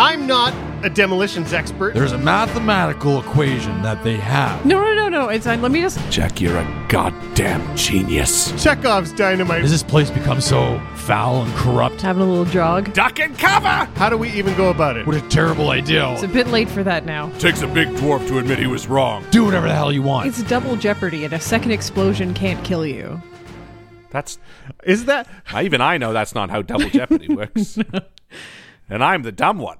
[0.00, 1.92] I'm not a demolitions expert.
[1.92, 4.64] There's a mathematical equation that they have.
[4.64, 5.28] No, no, no, no.
[5.28, 5.60] It's fine.
[5.60, 5.98] Let me just.
[6.10, 8.50] Jack, you're a goddamn genius.
[8.52, 9.60] Chekhov's dynamite.
[9.60, 12.00] Has this place become so foul and corrupt?
[12.00, 12.94] Having a little jog.
[12.94, 13.68] Duck and cover!
[13.98, 15.06] How do we even go about it?
[15.06, 16.10] What a terrible idea.
[16.14, 17.28] It's a bit late for that now.
[17.38, 19.22] Takes a big dwarf to admit he was wrong.
[19.30, 20.28] Do whatever the hell you want.
[20.28, 23.20] It's double jeopardy, and a second explosion can't kill you.
[24.08, 24.38] That's
[24.82, 25.28] Is that
[25.60, 27.78] even I know that's not how Double Jeopardy works.
[28.90, 29.78] and I'm the dumb one.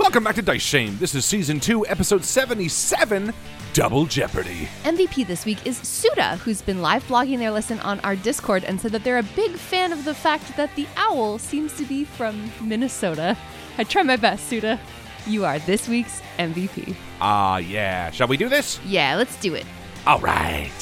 [0.00, 0.96] Welcome back to Dice Shame.
[0.98, 3.34] This is season two, episode 77,
[3.74, 4.66] Double Jeopardy.
[4.84, 8.80] MVP this week is Suda, who's been live blogging their lesson on our Discord and
[8.80, 12.04] said that they're a big fan of the fact that the owl seems to be
[12.04, 13.36] from Minnesota.
[13.76, 14.80] I try my best, Suda.
[15.28, 16.96] You are this week's MVP.
[17.20, 18.10] Ah, yeah.
[18.10, 18.80] Shall we do this?
[18.86, 19.66] Yeah, let's do it.
[20.06, 20.72] All right.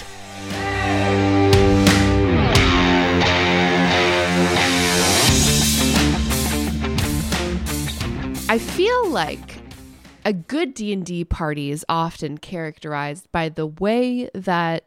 [8.48, 9.58] I feel like
[10.24, 14.84] a good D&D party is often characterized by the way that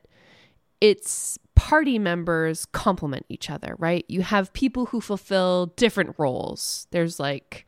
[0.79, 4.05] its party members complement each other, right?
[4.07, 6.87] You have people who fulfill different roles.
[6.91, 7.65] There's like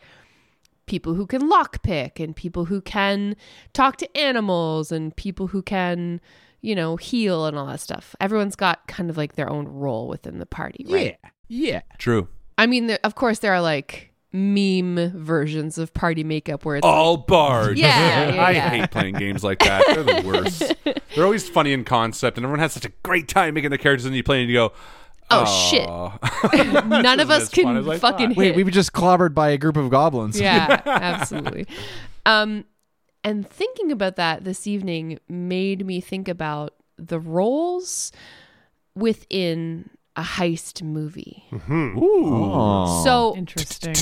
[0.91, 3.33] people who can lockpick and people who can
[3.71, 6.19] talk to animals and people who can,
[6.59, 8.13] you know, heal and all that stuff.
[8.19, 11.17] Everyone's got kind of like their own role within the party, right?
[11.23, 11.29] Yeah.
[11.47, 11.81] Yeah.
[11.97, 12.27] True.
[12.57, 16.85] I mean, there, of course, there are like meme versions of party makeup where it's
[16.85, 17.77] All bard.
[17.77, 18.69] Yeah, yeah, I yeah.
[18.69, 19.83] hate playing games like that.
[19.87, 20.75] They're the worst.
[21.15, 24.05] They're always funny in concept, and everyone has such a great time making the characters,
[24.05, 24.73] and you play and you go,
[25.31, 26.85] Oh, shit.
[26.85, 28.19] None of us can as fucking thought.
[28.29, 28.37] hit.
[28.37, 30.39] Wait, we were just clobbered by a group of goblins.
[30.39, 31.67] yeah, absolutely.
[32.25, 32.65] Um,
[33.23, 38.11] and thinking about that this evening made me think about the roles
[38.95, 41.43] within a heist movie.
[41.69, 43.01] Oh.
[43.03, 43.95] So, Interesting.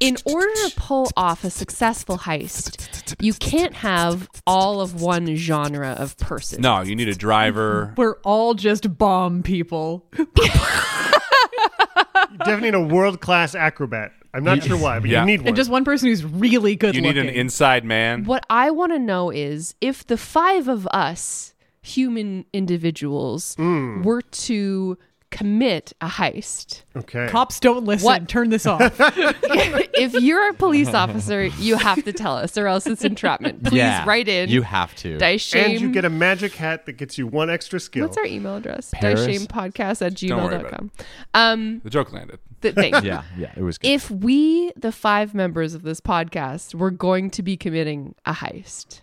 [0.00, 5.90] in order to pull off a successful heist, you can't have all of one genre
[5.90, 6.60] of person.
[6.60, 7.94] No, you need a driver.
[7.96, 10.06] We're all just bomb people.
[10.18, 10.26] you
[12.38, 14.12] definitely need a world class acrobat?
[14.32, 15.20] I'm not sure why, but Yeah.
[15.20, 15.48] you need one.
[15.48, 17.28] And just one person who's really good You need looking.
[17.30, 18.24] an inside man.
[18.24, 24.02] What I want to know is if the five of us, human individuals, hmm.
[24.02, 24.98] were to
[25.34, 26.82] commit a heist.
[26.96, 27.26] okay.
[27.28, 28.06] Cops don't listen.
[28.06, 28.28] What?
[28.28, 28.80] Turn this off.
[29.00, 33.64] if you're a police officer, you have to tell us, or else it's entrapment.
[33.64, 34.48] Please Yeah, write in.
[34.48, 35.18] You have to.
[35.18, 35.72] Dice shame.
[35.72, 38.06] and you get a magic hat that gets you one extra skill.
[38.06, 38.92] What's our email address?
[38.94, 39.26] Paris?
[39.26, 40.90] Diceshamepodcast at Don't worry gmail.com.
[41.34, 42.38] Um, The joke landed.
[42.62, 43.88] th- thank yeah, yeah, it was good.
[43.88, 49.00] If we, the five members of this podcast, were going to be committing a heist,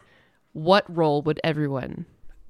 [0.53, 2.05] what role would everyone?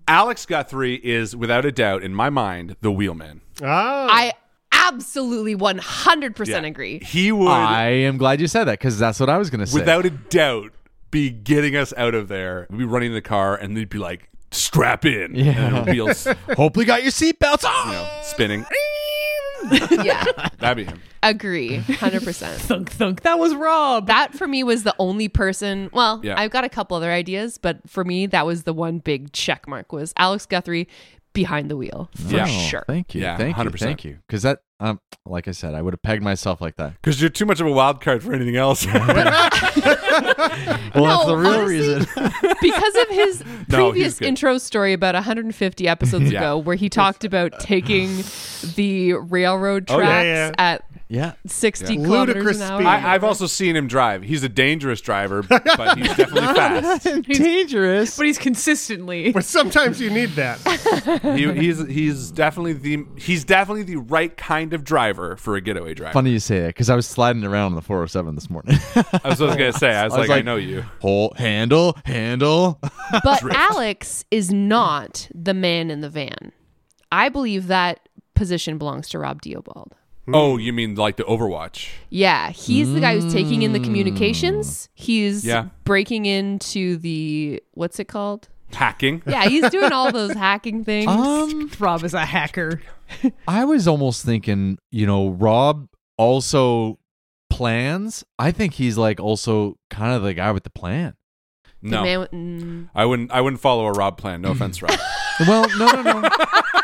[0.07, 3.41] Alex Guthrie is, without a doubt, in my mind, the wheelman.
[3.63, 4.33] Ah, I
[4.71, 6.61] absolutely 100% Yeah.
[6.67, 6.99] agree.
[6.99, 9.67] He would, I am glad you said that because that's what I was going to
[9.67, 9.79] say.
[9.79, 10.71] without a doubt,
[11.11, 12.67] be getting us out of there.
[12.69, 15.35] We'd be running the car, and they'd be like, strap in.
[15.35, 15.77] Yeah.
[15.77, 16.07] And be all,
[16.55, 17.87] Hopefully, got your seatbelts on.
[17.87, 18.65] you know, spinning.
[19.91, 20.23] yeah,
[20.59, 20.99] That'd be him.
[21.21, 22.59] agree, hundred percent.
[22.61, 23.21] Thunk thunk.
[23.21, 24.07] That was Rob.
[24.07, 25.89] That for me was the only person.
[25.93, 26.39] Well, Yeah.
[26.39, 29.67] I've got a couple other ideas, but for me, that was the one big check
[29.67, 30.87] mark was Alex Guthrie
[31.33, 32.45] behind the wheel for Yeah.
[32.45, 32.83] sure.
[32.87, 33.21] Thank you.
[33.21, 33.63] Yeah, thank you.
[33.63, 33.79] 100%.
[33.79, 34.17] Thank you.
[34.27, 36.93] Because that, um, like I said, I would have pegged myself like that.
[37.01, 38.85] Because you're too much of a wild card for anything else.
[40.93, 42.05] Well, No, that's the real honestly- reason.
[42.61, 46.39] because of his No, previous intro story about 150 episodes Yeah.
[46.39, 48.17] ago, where he talked about taking
[48.75, 50.51] the railroad Oh, tracks yeah, yeah.
[50.57, 51.33] at yeah.
[51.45, 52.03] 60 Yeah.
[52.03, 52.79] kilometers Ludicrous an hour.
[52.79, 52.87] speed.
[52.87, 54.23] I, I've also seen him drive.
[54.23, 57.03] He's a dangerous driver, but he's definitely fast.
[57.27, 58.17] Dangerous.
[58.17, 59.31] but he's consistently.
[59.33, 60.59] But sometimes you need that.
[61.37, 65.93] He, he's he's definitely the he's definitely the right kind of driver for a getaway
[65.93, 66.13] driver.
[66.13, 68.77] Funny you say that because I was sliding around on the 407 this morning.
[68.95, 69.93] I was, I was gonna say.
[69.93, 70.83] I was, I was like, I like- know you.
[71.01, 72.79] Hold, handle, handle.
[73.23, 76.51] But Alex is not the man in the van.
[77.11, 79.91] I believe that position belongs to Rob Diobald.
[80.27, 81.89] Oh, you mean like the Overwatch?
[82.09, 84.87] Yeah, he's the guy who's taking in the communications.
[84.93, 85.69] He's Yeah.
[85.83, 88.47] breaking into the what's it called?
[88.73, 89.21] Hacking.
[89.25, 91.07] Yeah, he's doing all those hacking things.
[91.07, 92.81] Um, Rob is a hacker.
[93.47, 95.87] I was almost thinking, you know, Rob
[96.17, 96.97] also
[97.49, 98.23] plans.
[98.39, 101.15] I think he's like also kind of the guy with the plan.
[101.83, 102.89] The No, man with- mm.
[102.95, 103.31] I wouldn't.
[103.31, 104.41] I wouldn't follow a Rob plan.
[104.41, 104.97] No offense, Rob.
[105.47, 106.29] Well, no, no, no.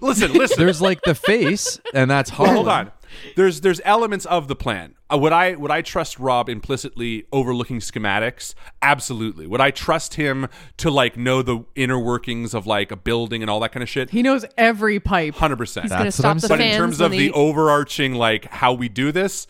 [0.00, 0.56] listen, listen.
[0.58, 2.56] There's like the face, and that's Well, hard.
[2.56, 2.92] hold on.
[3.36, 4.94] There's there's elements of the plan.
[5.10, 8.54] Uh, would I would I trust Rob implicitly overlooking schematics?
[8.82, 9.46] Absolutely.
[9.46, 10.46] Would I trust him
[10.76, 13.88] to like know the inner workings of like a building and all that kind of
[13.88, 14.10] shit?
[14.10, 15.34] He knows every pipe.
[15.36, 15.84] Hundred percent.
[15.84, 18.44] he's going to what stop I'm the But in terms of the they- overarching like
[18.46, 19.46] how we do this,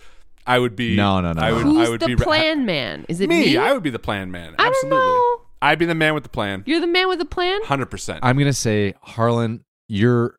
[0.47, 1.57] I would be No, no, no, I no.
[1.57, 3.07] would Who's I would the be plan man?
[3.09, 3.41] Is it me.
[3.47, 3.57] me?
[3.57, 4.55] I would be the plan man.
[4.57, 4.99] I don't Absolutely.
[4.99, 5.41] know.
[5.61, 6.63] I'd be the man with the plan.
[6.65, 7.61] You're the man with the plan.
[7.65, 8.21] Hundred percent.
[8.23, 10.37] I'm gonna say, Harlan, you're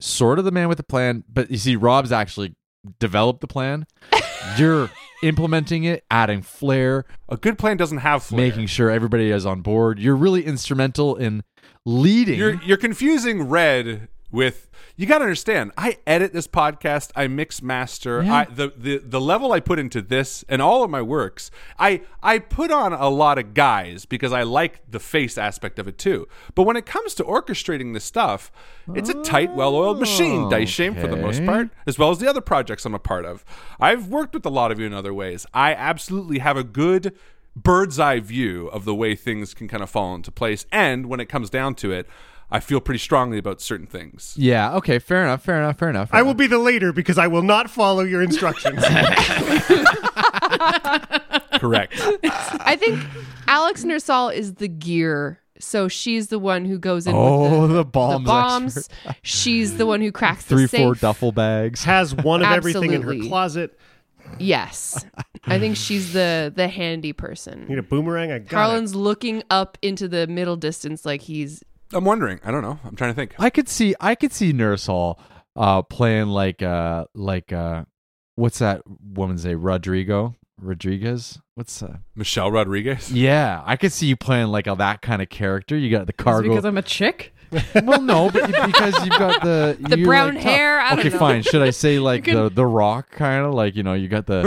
[0.00, 2.54] sort of the man with the plan, but you see, Rob's actually
[2.98, 3.86] developed the plan.
[4.56, 4.90] You're
[5.22, 8.48] implementing it, adding flair, A good plan doesn't have flair.
[8.48, 9.98] making sure everybody is on board.
[9.98, 11.42] You're really instrumental in
[11.84, 12.38] leading.
[12.38, 15.72] You're you're confusing red with you got to understand.
[15.76, 17.10] I edit this podcast.
[17.16, 18.22] I mix master.
[18.22, 18.34] Yeah.
[18.34, 21.50] I the, the the level I put into this and all of my works.
[21.78, 25.88] I I put on a lot of guys because I like the face aspect of
[25.88, 26.28] it too.
[26.54, 28.52] But when it comes to orchestrating this stuff,
[28.94, 30.48] it's a tight, well-oiled machine.
[30.48, 32.98] Dice oh, shame for the most part, as well as the other projects I'm a
[32.98, 33.44] part of.
[33.80, 35.46] I've worked with a lot of you in other ways.
[35.54, 37.16] I absolutely have a good
[37.56, 40.66] bird's eye view of the way things can kind of fall into place.
[40.70, 42.08] And when it comes down to it,
[42.52, 44.34] I feel pretty strongly about certain things.
[44.36, 44.74] yeah.
[44.76, 44.98] Okay.
[44.98, 45.42] Fair enough.
[45.44, 45.78] Fair enough.
[45.78, 46.10] Fair enough.
[46.10, 46.38] fair I will enough.
[46.38, 48.82] be the leader because I will not follow your instructions.
[51.54, 51.94] Correct.
[52.60, 53.00] I think
[53.46, 55.40] Alex Nursall is the gear.
[55.58, 58.88] So she's the one who goes in Oh, with the, the bombs bombs.
[59.22, 60.80] She's the one who cracks Three, the safe.
[60.80, 61.84] four duffel bags.
[61.84, 63.78] Has one of everything in her closet.
[64.38, 65.04] Yes.
[65.44, 67.66] I think she's the the handy person.
[67.68, 68.32] Need a boomerang?
[68.32, 72.40] I got Harlan's looking up into the middle distance like he's I'm wondering.
[72.44, 72.78] I don't know.
[72.84, 73.34] I'm trying to think.
[73.38, 73.94] I could see.
[74.00, 75.18] I could see Nursall
[75.56, 77.84] uh, playing like uh like uh
[78.36, 79.60] what's that woman's name?
[79.62, 81.40] Rodrigo Rodriguez.
[81.54, 81.98] What's uh?
[82.14, 83.12] Michelle Rodriguez.
[83.12, 85.76] Yeah, I could see you playing like a, that kind of character.
[85.76, 86.48] You got the Is cargo.
[86.48, 87.34] because I'm a chick?
[87.84, 91.18] well, no, but because you've got the The brown like, hair, I don't okay, know.
[91.18, 91.42] fine.
[91.42, 94.26] Should I say like can- the the Rock kind of like you know you got
[94.26, 94.42] the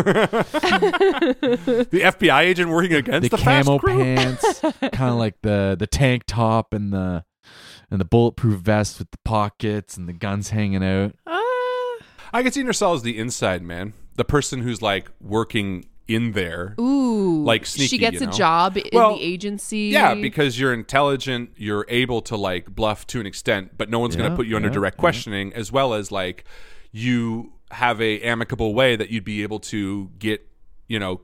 [1.92, 3.98] The FBI agent working against the the, camo crew?
[4.02, 7.26] pants, kind of like the the tank top and the
[7.94, 11.16] and the bulletproof vest with the pockets and the guns hanging out.
[11.28, 11.40] Uh,
[12.34, 16.76] I can see Nursall as the inside man, the person who's like working in there.
[16.80, 19.90] ooh Like sneaky, she gets you a job in Well, the agency.
[19.94, 24.16] Yeah, because you're intelligent, you're able to like bluff to an extent, but no one's
[24.16, 25.02] going to put you under yeah, direct yeah.
[25.02, 26.46] questioning, as well as like
[26.92, 30.48] you have a amicable way that you'd be able to get,
[30.88, 31.22] you know,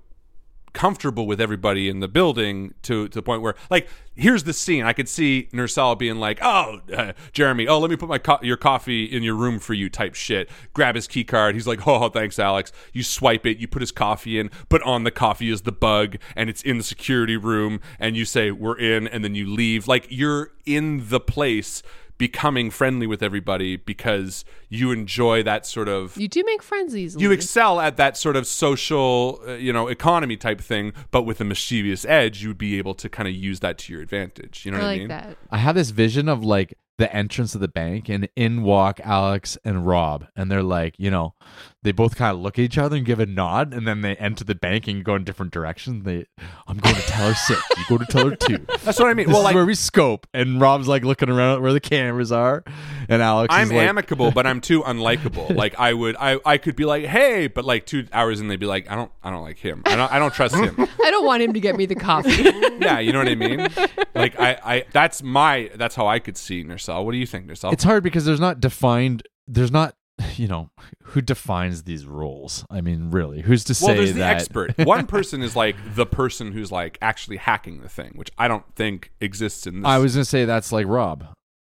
[0.73, 4.85] comfortable with everybody in the building to to the point where like here's the scene.
[4.85, 8.39] I could see Nursall being like oh uh, Jeremy oh let me put my co-
[8.41, 10.49] your coffee in your room for you type shit.
[10.73, 11.55] Grab his key card.
[11.55, 12.71] He's like oh thanks Alex.
[12.93, 13.57] You swipe it.
[13.57, 14.51] You put his coffee in.
[14.69, 18.25] But on the coffee is the bug and it's in the security room and you
[18.25, 19.87] say we're in and then you leave.
[19.87, 21.81] Like you're in the place
[22.19, 27.23] becoming friendly with everybody because you enjoy that sort of You do make friends easily.
[27.23, 31.41] you excel at that sort of social, uh, you know, economy type thing, but with
[31.41, 34.65] a mischievous edge, you would be able to kind of use that to your advantage.
[34.65, 35.07] You know I what I mean?
[35.07, 35.37] that.
[35.49, 39.57] I have this vision of like the entrance of the bank and in walk Alex
[39.63, 41.33] and Rob and they're like, you know,
[41.81, 44.15] they both kind of look at each other and give a nod, and then they
[44.17, 46.03] enter the bank and go in different directions.
[46.03, 46.25] They,
[46.67, 47.61] I'm going to teller six.
[47.77, 48.57] You go to teller two.
[48.83, 49.27] That's what I mean.
[49.27, 52.33] This well, is like where we scope, and Rob's like looking around where the cameras
[52.33, 52.65] are,
[53.07, 53.53] and Alex.
[53.53, 55.55] I'm is like, amicable, but I'm too unlikable.
[55.55, 58.59] Like I would, I, I could be like, hey, but like two hours in, they'd
[58.59, 59.83] be like, I don't, I don't like him.
[59.85, 60.75] I don't, I don't trust him.
[61.03, 62.43] I don't want him to get me the coffee.
[62.79, 63.67] yeah, you know what I mean.
[64.13, 67.05] Like I, I, that's my, that's how I could see Nursall.
[67.05, 67.71] What do you think, Nursall?
[67.71, 69.23] It's hard because there's not defined.
[69.47, 69.95] There's not,
[70.39, 70.69] you know,
[71.03, 72.65] who defines these rules?
[72.69, 74.35] I mean, really, who's to say well, there's the that?
[74.37, 74.77] expert.
[74.85, 78.63] One person is like the person who's like actually hacking the thing, which I don't
[78.75, 79.87] think exists in this.
[79.87, 81.25] I was gonna say that's like Rob.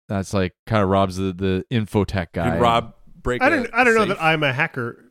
[0.10, 2.52] That's like kind of Rob's the the infotech guy.
[2.52, 3.42] Can Rob break.
[3.42, 3.70] I a don't.
[3.74, 5.04] I don't know that I'm a hacker,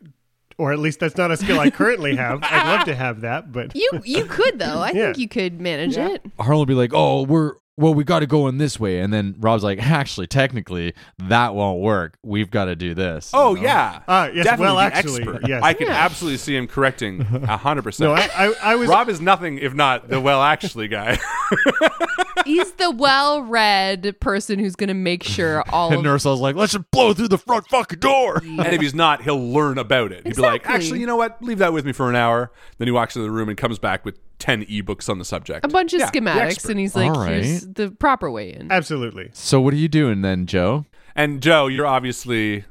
[0.59, 2.41] or at least that's not a skill I currently have.
[2.43, 4.81] I'd love to have that, but you you could though.
[4.81, 5.07] I Yeah.
[5.07, 6.25] think you could manage it.
[6.39, 9.13] Harlan will be like, "Oh, we're well, we got to go in this way," and
[9.13, 12.17] then Rob's like, "Actually, technically, that won't work.
[12.23, 13.69] We've got to do this." Oh you know?
[13.69, 14.01] yeah.
[14.09, 15.49] Ah, yes, Definitely well, actually, expert.
[15.49, 15.63] yes.
[15.63, 16.05] I can Yeah.
[16.05, 18.09] absolutely see him correcting a hundred percent.
[18.11, 18.89] no, I, I, I was.
[18.89, 21.19] Rob is nothing if not the well actually guy.
[22.45, 26.73] He's the well-read person who's going to make sure all And of Nursall's like, "Let's
[26.73, 30.27] just blow through the front fucking door." and if he's not, he'll learn about it.
[30.27, 31.43] He'd be like, actually, you know what?
[31.43, 32.53] Leave that with me for an hour.
[32.79, 35.65] Then he walks into the room and comes back with ten ebooks on the subject.
[35.65, 36.71] a bunch of Yeah, the schematics, expert.
[36.73, 39.31] and he's like, All "Here's the proper way in." absolutely.
[39.33, 40.85] So what are you doing then, Jo?
[41.15, 42.65] And Jo, you're obviously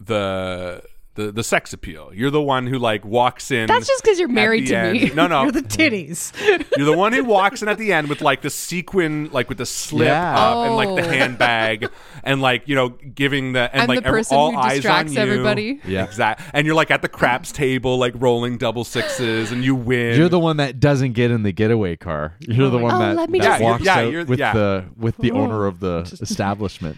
[0.00, 0.82] the
[1.14, 2.10] the the sex appeal.
[2.14, 3.66] You're the one who like walks in.
[3.66, 4.92] That's just because you're married to end.
[5.00, 5.10] me.
[5.14, 6.32] No, no, You're the titties.
[6.76, 9.58] You're the one who walks in at the end with like the sequin, like with
[9.58, 10.34] the slip Yeah.
[10.38, 11.12] up and like the Oh.
[11.12, 11.90] handbag,
[12.24, 14.74] and like you know giving the and I'm like the every- person all who eyes
[14.76, 15.32] distracts on you.
[15.32, 15.80] everybody.
[15.86, 16.04] Yeah.
[16.04, 16.46] exactly.
[16.54, 20.18] And you're like at the craps table, like rolling double sixes, and you win.
[20.18, 22.36] You're the one that doesn't get in the getaway car.
[22.40, 24.24] You're the oh, one Oh, that, let me that Yeah, walks you're- yeah, out you're-
[24.24, 24.52] with yeah.
[24.54, 26.96] the with the owner of the establishment.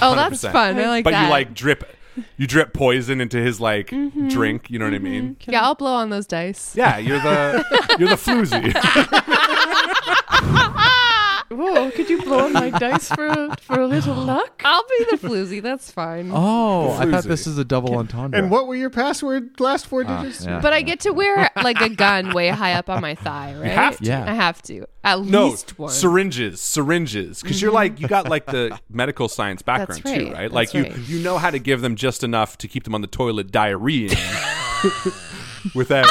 [0.00, 0.52] Oh, that's 100%.
[0.52, 0.78] fun.
[0.78, 1.24] I like but that.
[1.24, 1.84] you like drip,
[2.36, 4.28] you drip poison into his like Mm-hmm.
[4.28, 4.70] drink.
[4.70, 5.36] You know what I mean?
[5.46, 6.74] yeah, I'll blow on those dice.
[6.76, 7.64] Yeah, you're the
[7.98, 8.72] you're the floozy.
[11.50, 14.62] Whoa, could you blow on my dice for for a little luck?
[14.64, 15.62] I'll be the floozy.
[15.62, 16.30] That's fine.
[16.32, 18.38] Oh, I thought this is a double entendre.
[18.38, 20.44] And what were your password last four ah, digits?
[20.44, 20.60] yeah.
[20.60, 23.66] But I get to wear like a gun way high up on my thigh, right?
[23.66, 24.04] I have to.
[24.04, 24.24] Yeah.
[24.30, 24.86] I have to.
[25.04, 25.90] At no least one.
[25.90, 28.30] syringes, syringes, because you're like you got mm-hmm.
[28.32, 30.42] like the medical science background That's too, right, right?
[30.42, 30.98] that's Like you right.
[31.08, 34.10] you know how to give them just enough to keep them on the toilet diarrhea
[35.76, 36.06] without.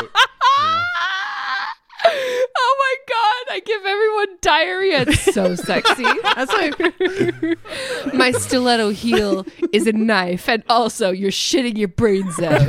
[2.06, 3.45] oh my god!
[3.56, 5.02] I give everyone diarrhea.
[5.08, 6.04] It's so sexy.
[6.24, 12.62] That's like my stiletto heel is a knife, and also you're shitting your brains out.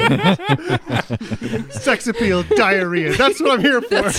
[1.72, 3.14] Sex appeal, diarrhea.
[3.16, 4.12] That's what I'm here for.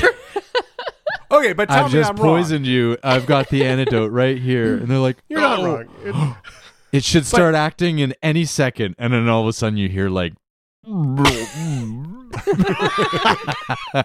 [1.32, 2.36] Okay, but tell I've me just I'm wrong.
[2.38, 2.98] poisoned you.
[3.02, 4.76] I've got the antidote right here.
[4.76, 5.86] And they're like, You're not "Oh, wrong.
[6.04, 6.36] It-
[6.94, 8.96] It should start acting in any second.
[8.98, 10.34] And then all of a sudden you hear like,
[13.94, 14.04] I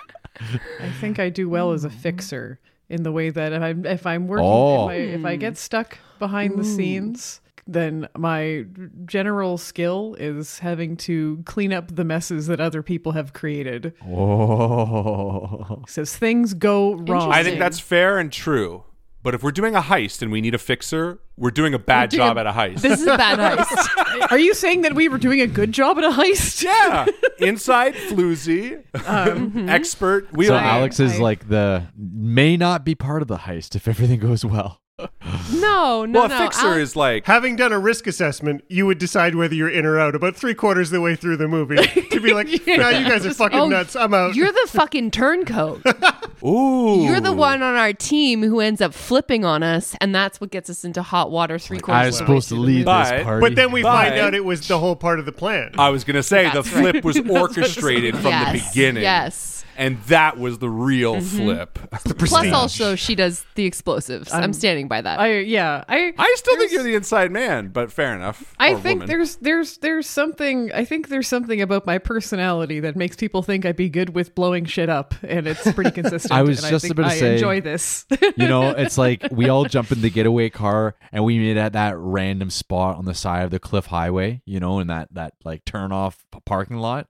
[1.01, 2.59] think I do well as a fixer
[2.89, 4.89] in the way that if I'm if I'm working Oh.
[4.89, 8.67] if, I, if I get stuck behind the scenes, then my
[9.07, 13.95] general skill is having to clean up the messes that other people have created.
[14.07, 15.83] oh.
[15.87, 17.33] Says things go wrong.
[17.33, 18.85] I think that's fair and true.
[19.25, 22.11] But if we're doing a heist and we need a fixer, we're doing a bad
[22.11, 22.81] doing job a- at a heist.
[22.81, 24.31] this is a bad heist.
[24.33, 26.65] Are you saying that we were doing a good job at a heist?
[26.65, 27.07] yeah,
[27.39, 30.33] inside floozy, Um, expert.
[30.33, 33.77] We So are Alex is I- like the may not be part of the heist
[33.77, 34.81] if everything goes well.
[34.99, 36.39] No, no, well, a no.
[36.45, 39.85] fixer I'll- is like Having done a risk assessment, you would decide whether you're in
[39.85, 42.89] or out about three quarters of the way through the movie to be like, "Nah,
[42.91, 43.97] you guys are fucking Oh, nuts.
[43.97, 45.83] I'm out." You're the fucking turncoat.
[46.45, 47.03] ooh.
[47.05, 50.51] You're the one on our team who ends up flipping on us, and that's what
[50.51, 52.03] gets us into hot water three quarters.
[52.03, 52.85] I was of the way supposed to through the lead movie.
[52.85, 53.41] But- this party.
[53.47, 55.73] but then we find out it was the whole part of the plan.
[55.79, 56.91] I was gonna say the That's right.
[56.93, 59.03] flip was orchestrated from the beginning.
[59.03, 59.52] Yes.
[59.77, 61.37] And that was the real Mm-hmm.
[61.37, 61.79] flip.
[62.19, 64.33] Plus, also she does the explosives.
[64.33, 65.19] I'm, standing by that.
[65.19, 65.85] I yeah.
[65.89, 68.55] I I still think you're the inside man, but fair enough.
[68.59, 69.09] I think woman.
[69.09, 73.65] there's there's there's something I think there's something about my personality that makes people think
[73.67, 76.33] I'd be good with blowing shit up, and it's pretty consistent.
[76.33, 78.07] I was and just I think about to I say- enjoy this.
[78.37, 81.73] you know, it's like we all jump in the getaway car and we meet at
[81.75, 85.35] that random spot on the side of the cliff highway, you know, in that that
[85.45, 87.07] like turn off parking lot.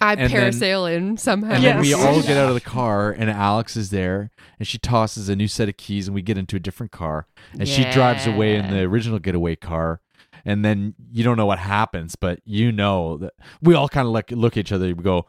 [0.00, 1.54] I and then- parasail in somehow.
[1.54, 4.78] And then we all get out of the car and Alex is there and she
[4.78, 7.84] tosses a new set of keys and we get into a different car and she
[7.90, 10.00] drives away in the original getaway car.
[10.44, 14.12] And then you don't know what happens, but you know that we all kind of
[14.12, 14.86] look, look at each other.
[14.86, 15.26] We go,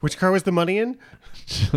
[0.00, 0.98] Which car was the money in?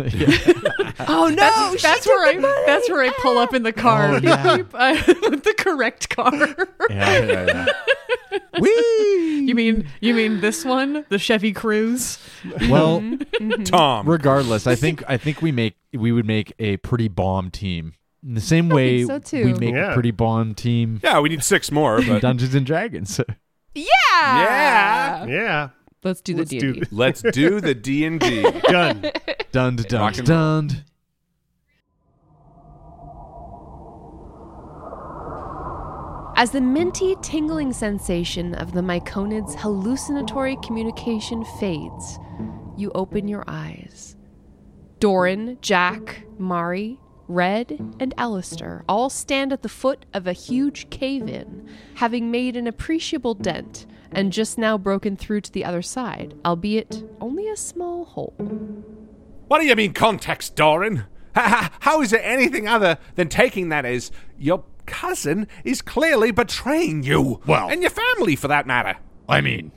[1.08, 1.34] Oh no!
[1.36, 4.62] that's that's where I that's where I pull up in the oh, car Oh, yeah.
[4.74, 6.32] I- the correct car.
[6.90, 7.66] yeah, yeah,
[8.32, 8.38] yeah.
[8.60, 9.39] Whee!
[9.50, 12.20] You mean you mean this one, the Chevy Cruze?
[12.70, 13.50] Well, mm-hmm.
[13.50, 13.62] Mm-hmm.
[13.64, 14.08] Tom.
[14.08, 17.94] regardless, I think I think we make we would make a pretty bomb team.
[18.24, 19.44] In the same way so, too.
[19.46, 19.90] we make Yeah.
[19.90, 23.18] a pretty bomb team Yeah, we need six more, in but Dungeons and Dragons.
[23.74, 23.84] Yeah.
[24.14, 25.26] Yeah.
[25.26, 25.68] Yeah.
[26.04, 26.78] Let's do the Let's D&D.
[26.80, 26.88] this.
[26.92, 28.42] let's do the D and D.
[28.42, 29.10] Done.
[29.52, 30.84] dun dun Rock dun and dun.
[36.40, 42.18] As the minty, tingling sensation of the myconid's hallucinatory communication fades,
[42.78, 44.16] you open your eyes.
[45.00, 51.28] Doran, Jack, Mari, Red, and Alistair all stand at the foot of a huge cave
[51.28, 56.32] in, having made an appreciable dent and just now broken through to the other side,
[56.42, 58.32] albeit only a small hole.
[59.48, 61.04] What do you mean context, Doran?
[61.34, 67.40] How is it anything other than taking that as your cousin is clearly betraying you?
[67.46, 68.96] Well- and your family, for that matter.
[69.28, 69.70] I mean,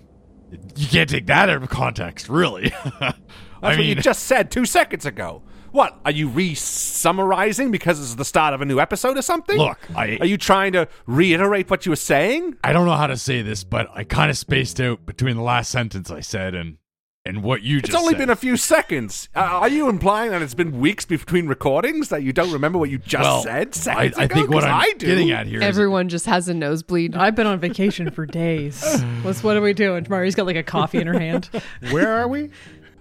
[0.75, 2.69] you can't take that out of context, really.
[3.00, 3.17] That's
[3.62, 5.43] I what mean, you just said two seconds ago.
[5.72, 9.57] What are you re-summarizing because it's the start of a new episode or something?
[9.57, 12.57] Look, I- are you trying to reiterate what you were saying?
[12.63, 15.41] I don't know how to say this, but I kind of spaced out between the
[15.41, 16.77] last sentence I said and
[17.25, 18.18] and what you just It's only said.
[18.20, 19.30] been a few seconds.
[19.34, 22.89] Uh, are you implying that it's been weeks between recordings that you don't remember what
[22.89, 23.70] you just well, said?
[23.70, 24.36] I, Seconds I ago?
[24.36, 25.06] think what 'Cause I'm I do.
[25.08, 27.15] getting at here is Everyone just has a nosebleed.
[27.15, 28.84] I've been on vacation for days.
[29.22, 30.06] What's what are we doing?
[30.10, 31.50] Mari's got like a coffee in her hand.
[31.92, 32.50] Where are we?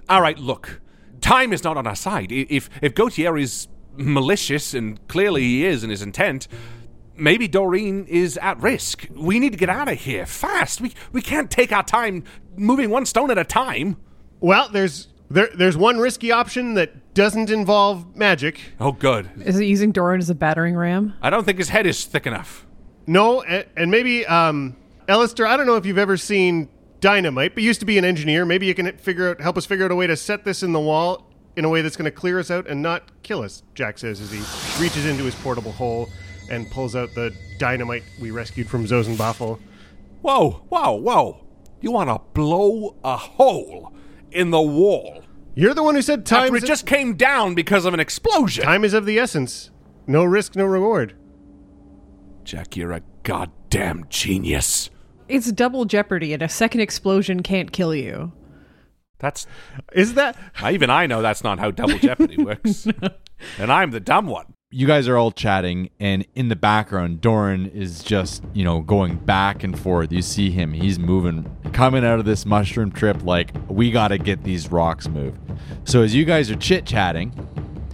[0.08, 0.80] All right, look.
[1.20, 2.30] Time is not on our side.
[2.30, 6.46] If if Gautier is malicious, and clearly he is in his intent,
[7.16, 9.08] maybe Doreen is at risk.
[9.14, 10.80] We need to get out of here fast.
[10.80, 12.22] We we can't take our time
[12.56, 13.96] moving one stone at a time.
[14.42, 18.60] Well, there's there, there's one risky option that doesn't involve magic.
[18.80, 19.30] Oh, good.
[19.44, 21.14] Is it using Doran as a battering ram?
[21.22, 22.66] I don't think his head is thick enough.
[23.06, 24.76] No, and, and maybe um,
[25.08, 25.46] Alistair.
[25.46, 26.68] I don't know if you've ever seen
[26.98, 28.44] dynamite, but you used to be an engineer.
[28.44, 30.72] Maybe you can figure out, help us figure out a way to set this in
[30.72, 33.62] the wall in a way that's going to clear us out and not kill us.
[33.74, 36.08] Jack says as he reaches into his portable hole
[36.50, 39.60] and pulls out the dynamite we rescued from Zosenbaffel.
[40.20, 41.46] Whoa, whoa, whoa!
[41.80, 43.92] You want to blow a hole
[44.32, 45.24] in the wall
[45.54, 48.64] You're the one who said time after it just came down because of an explosion?
[48.64, 49.70] time is of the essence.
[50.06, 51.14] No risk, no reward.
[52.44, 54.90] Jack, you're a goddamn genius.
[55.28, 58.32] It's double jeopardy, and a second explosion can't kill you.
[59.18, 59.46] That's
[59.92, 62.86] Is that even I know that's not how double jeopardy works,
[63.58, 64.54] and I'm the dumb one.
[64.72, 69.16] You guys are all chatting, and in the background, Doran is just, you know, going
[69.16, 70.10] back and forth.
[70.10, 74.18] You see him, he's moving, coming out of this mushroom trip like, we got to
[74.18, 75.38] get these rocks moved.
[75.84, 77.34] So as you guys are chit chatting,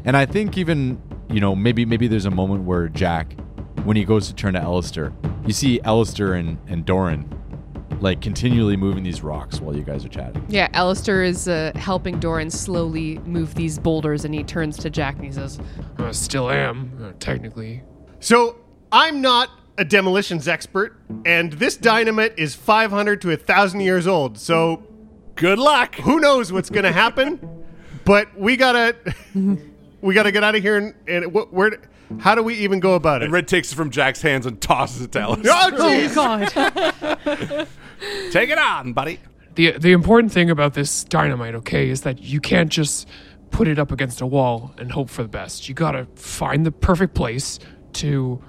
[0.04, 3.34] and I think even, you know, maybe maybe there's a moment where Jack,
[3.82, 5.12] when he goes to turn to Alistair,
[5.44, 7.37] you see Alistair and, and Doran
[8.00, 10.44] like continually moving these rocks while you guys are chatting.
[10.48, 15.16] Yeah, Alistair is uh, helping Doran slowly move these boulders, and he turns to Jack
[15.16, 15.58] and he says,
[15.98, 17.82] I still am, uh, technically.
[18.20, 18.56] so?
[18.90, 24.38] I'm not a demolitions expert, and this dynamite is 500 to 1,000 years old.
[24.38, 24.82] So
[25.34, 25.94] Good luck.
[25.96, 27.38] who knows what's going to happen?
[28.06, 28.96] But we gotta
[30.00, 31.78] we gotta get out of here and, and wh- where?
[32.20, 33.24] How do we even go about it?
[33.26, 35.46] And Red takes it from Jack's hands and tosses it to Alice.
[35.46, 36.14] Oh, Oh.
[36.14, 37.68] God!
[38.30, 39.20] Take it on, buddy.
[39.54, 43.08] The the important thing about this dynamite, okay, is that you can't just
[43.50, 45.68] put it up against a wall and hope for the best.
[45.68, 47.58] You gotta find the perfect place
[47.94, 48.42] to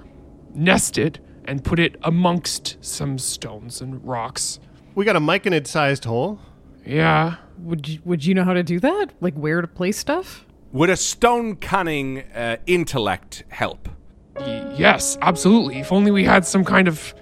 [0.54, 4.60] nest it and put it amongst some stones and rocks.
[4.94, 6.38] We got a myconid-sized hole.
[6.84, 7.36] Yeah.
[7.58, 9.12] would you, would you know how to do that?
[9.20, 10.46] Like where to place stuff?
[10.72, 13.88] Would a stone cunning uh, intellect help?
[14.36, 15.80] Y- yes, absolutely.
[15.80, 17.14] If only we had some kind of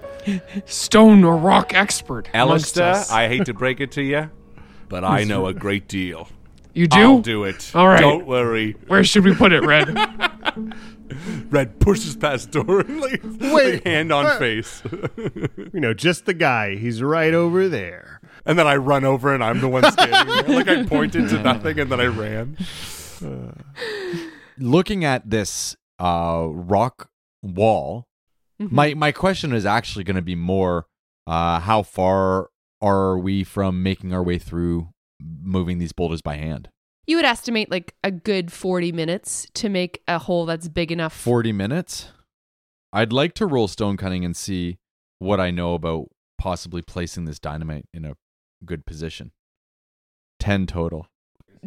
[0.66, 2.28] stone or rock expert.
[2.34, 3.16] amongst Alistair.
[3.16, 4.30] I hate to break it to you,
[4.88, 6.28] but I know a great deal.
[6.74, 6.98] you do?
[6.98, 7.70] I'll do it.
[7.74, 8.00] All right.
[8.00, 8.76] Don't worry.
[8.86, 9.96] Where should we put it, Red?
[11.50, 13.74] Red pushes past Doran, like, Wait.
[13.74, 14.38] like hand on Uh.
[14.38, 14.82] face.
[15.72, 16.76] You know, just the guy.
[16.76, 18.20] He's right over there.
[18.44, 20.56] and then I run over and I'm the one standing there.
[20.56, 22.56] Like I pointed to nothing and then I ran.
[24.58, 27.10] looking at this uh, rock
[27.42, 28.07] wall,
[28.58, 30.86] my my question is actually going to be more:
[31.26, 34.88] uh, How far are we from making our way through
[35.20, 36.68] moving these boulders by hand?
[37.06, 41.14] You would estimate like a good 40 minutes to make a hole that's big enough.
[41.14, 42.08] Forty minutes.
[42.92, 44.78] I'd like to roll stone cutting and see
[45.18, 48.14] what I know about possibly placing this dynamite in a
[48.64, 49.32] good position.
[50.38, 51.06] Ten total.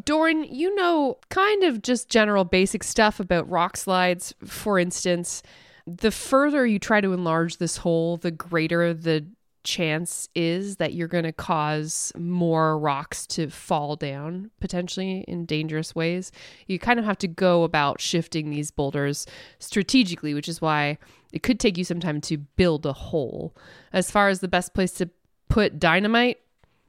[0.06, 4.34] Doran, you know kind of just general basic stuff about rock slides.
[4.46, 5.44] For instance,
[5.88, 9.26] the further you try to enlarge this hole, the greater the
[9.64, 15.94] chance is that you're going to cause more rocks to fall down potentially in dangerous
[15.94, 16.32] ways.
[16.68, 19.28] You kind of have to go about shifting these boulders
[19.60, 20.98] strategically, which is why
[21.32, 23.56] it could take you some time to build a hole.
[23.94, 25.10] As far as the best place to
[25.48, 26.40] put dynamite,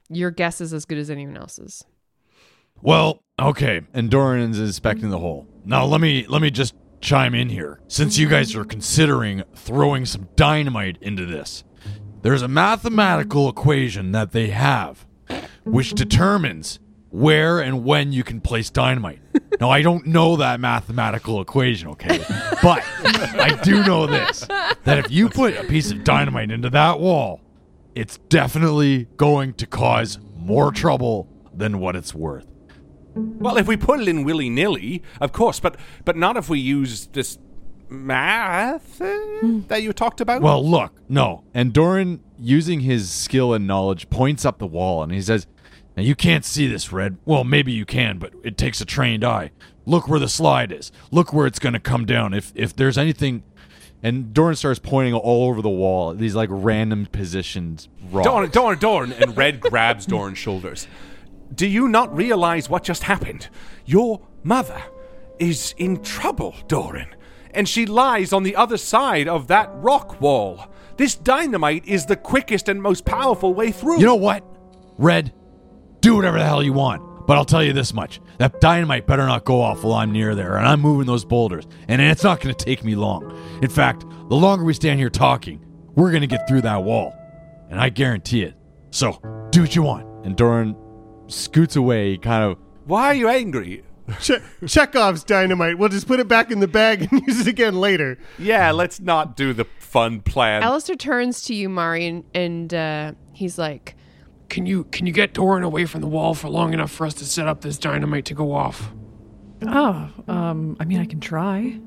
[0.09, 1.85] your guess is as good as anyone else's.
[2.81, 3.83] Well, okay.
[3.94, 5.46] And Doran's inspecting the hole.
[5.64, 7.80] Now let me let me just chime in here.
[7.88, 11.64] Since you guys are considering throwing some dynamite into this,
[12.22, 15.04] there's a mathematical equation that they have
[15.64, 16.78] which determines
[17.10, 19.20] where and when you can place dynamite.
[19.60, 22.18] Now I don't know that mathematical equation, okay?
[22.62, 26.98] But I do know this that if you put a piece of dynamite into that
[26.98, 27.40] wall,
[27.94, 32.46] it's definitely going to cause more trouble than what it's worth.
[33.14, 36.59] Well, if we put it in willy nilly, of course, but but not if we
[36.59, 37.38] use this
[37.88, 39.18] math uh,
[39.68, 40.42] that you talked about.
[40.42, 41.44] Well, look, no.
[41.53, 45.46] And Doran, using his skill and knowledge, points up the wall and he says,
[45.96, 47.18] Now you can't see this, Red.
[47.25, 49.51] Well, maybe you can, but it takes a trained eye.
[49.85, 50.90] Look where the slide is.
[51.11, 52.35] Look where it's going to come down.
[52.35, 53.42] If if there's anything
[54.03, 57.88] and Doran starts pointing all over the wall, these like random positions.
[58.11, 58.27] Rocks.
[58.27, 60.88] Dorn, Dorn, Dorn, and Red grabs Dorn's shoulders.
[61.54, 63.48] Do you not realize what just happened?
[63.84, 64.82] Your mother
[65.38, 67.14] is in trouble, Doran,
[67.52, 70.66] and she lies on the other side of that rock wall.
[70.96, 73.98] This dynamite is the quickest and most powerful way through.
[73.98, 74.44] You know what?
[74.98, 75.32] Red,
[76.00, 77.26] do whatever the hell you want.
[77.26, 78.20] But I'll tell you this much.
[78.38, 81.66] That dynamite better not go off while I'm near there, and I'm moving those boulders.
[81.86, 83.36] And it's not going to take me long.
[83.62, 87.16] In fact, the longer we stand here talking, we're going to get through that wall.
[87.70, 88.54] And I guarantee it.
[88.90, 89.12] So,
[89.50, 90.26] do what you want.
[90.26, 90.76] And Doran
[91.33, 92.59] scoots away, kind of.
[92.85, 93.85] Why are you angry?
[94.21, 95.79] Che- Chekhov's dynamite.
[95.79, 98.18] We'll just put it back in the bag and use it again later.
[98.38, 100.62] Yeah, let's not do the fun plan.
[100.62, 103.95] Alistair turns to you, Mari, and, and uh, he's like,
[104.49, 107.14] Can you can you get Doran away from the wall for long enough for us
[107.14, 108.92] to set up this dynamite to go off?
[109.66, 111.79] Oh, um, I mean, I can try.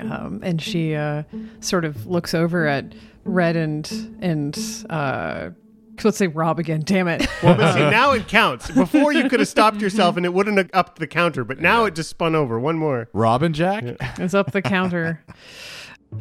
[0.00, 1.22] Um, and she uh,
[1.60, 5.50] sort of looks over at Red and and uh,
[6.02, 6.82] let's say Rob again.
[6.84, 7.26] Damn it!
[7.42, 8.70] Well, but see, now it counts.
[8.70, 11.84] Before you could have stopped yourself and it wouldn't have upped the counter, but now
[11.84, 12.58] it just spun over.
[12.58, 13.08] One more.
[13.12, 13.84] Robin Jack?
[14.18, 15.22] is up the counter.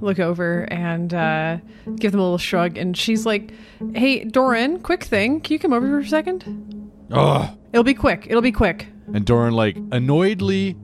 [0.01, 1.57] Look over and uh,
[1.95, 3.53] give them a little shrug, and she's like,
[3.93, 5.39] "Hey, Doran, quick thing.
[5.39, 6.91] Can you come over for a second?
[7.11, 7.57] Ugh.
[7.71, 8.27] It'll be quick.
[8.29, 10.75] It'll be quick." And Doran, like, annoyedly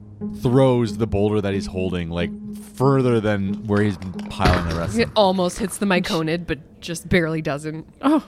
[0.42, 2.30] throws the boulder that he's holding, like,
[2.74, 6.80] further than where he's been piling the rest it of almost hits the myconid, but
[6.80, 7.86] just barely doesn't.
[8.02, 8.24] Oh,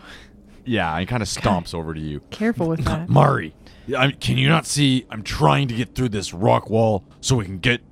[0.64, 2.20] Yeah, he kind of stomps over to you.
[2.31, 3.09] careful with that.
[3.09, 3.55] Mari,
[3.96, 7.44] I, can you not see I'm trying to get through this rock wall so we
[7.44, 7.83] can get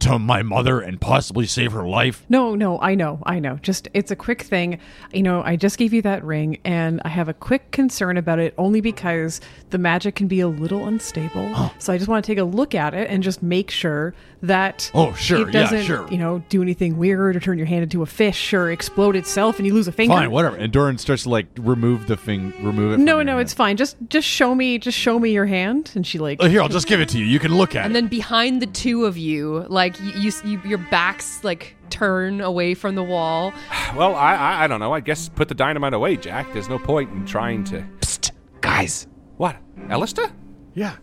[0.00, 2.24] to my mother and possibly save her life?
[2.28, 3.56] No, no, I know, I know.
[3.62, 4.78] Just it's a quick thing.
[5.12, 8.38] You know, I just gave you that ring, and I have a quick concern about
[8.38, 11.72] it only because the magic can be a little unstable.
[11.78, 14.90] So I just want to take a look at it and just make sure that
[14.94, 16.06] Oh, sure, it doesn't, sure.
[16.12, 19.58] you know, do anything weird or turn your hand into a fish or explode itself
[19.58, 20.14] and you lose a finger.
[20.14, 20.54] Fine, whatever.
[20.56, 22.94] And Doran starts to, like, remove the thing, remove it.
[22.96, 23.40] from No, no, hand.
[23.42, 23.76] it's fine.
[23.76, 25.90] Just just show me, just show me your hand.
[25.96, 27.24] And she like Uh, Here, I'll just give it to you.
[27.24, 27.94] You can look at And it.
[27.94, 32.74] then behind the two of you, like you, you, you your backs like turn away
[32.74, 33.52] from the wall.
[33.96, 34.92] Well, I, I I don't know.
[34.92, 36.52] I guess put the dynamite away, Jack.
[36.52, 37.80] There's no point in trying to.
[38.00, 39.06] Psst, guys.
[39.38, 39.56] What,
[39.88, 40.30] Alistair?
[40.74, 40.96] Yeah.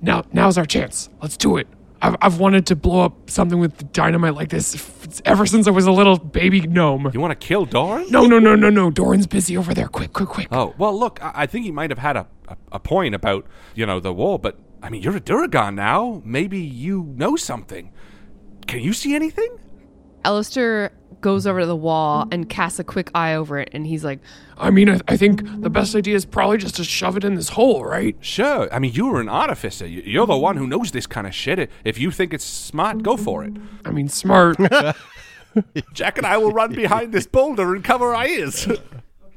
[0.00, 1.10] Now now's our chance.
[1.20, 1.68] Let's do it.
[2.02, 5.70] I've, I've wanted to blow up something with dynamite like this f- ever since I
[5.70, 7.10] was a little baby gnome.
[7.12, 8.10] You want to kill Doran?
[8.10, 8.90] No, no, no, no, no.
[8.90, 9.88] Doran's busy over there.
[9.88, 10.48] Quick, quick, quick.
[10.50, 11.22] Oh well, look.
[11.22, 14.14] I, I think he might have had a, a a point about you know the
[14.14, 16.22] wall, but I mean you're a Duragon now.
[16.24, 17.92] Maybe you know something.
[18.70, 19.58] Can you see anything?
[20.24, 24.04] Alistair goes over to the wall and casts a quick eye over it, and he's
[24.04, 24.20] like,
[24.56, 27.34] I mean, I, I think the best idea is probably just to shove it in
[27.34, 28.16] this hole, right?
[28.20, 28.72] Sure.
[28.72, 29.86] I mean, you are an artificer.
[29.86, 31.70] You- You're the one who knows this kind of shit.
[31.84, 33.54] If you think it's smart, go for it.
[33.84, 34.56] I mean, smart.
[35.92, 38.68] Jack and I will run behind this boulder and cover our ears.